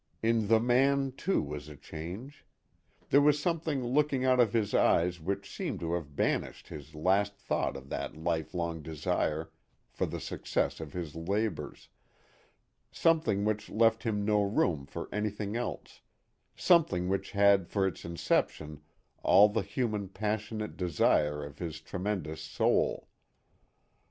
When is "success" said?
10.19-10.79